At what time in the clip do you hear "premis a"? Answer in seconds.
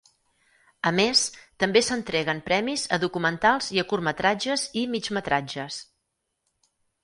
2.49-3.01